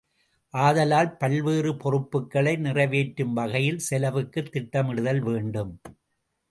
[0.53, 5.73] ஆதலால் பல்வேறு பொறுப்புக்களை நிறைவேற்றும் வகையில் செலவுக்குத் திட்டமிடுதல் வேண்டும்.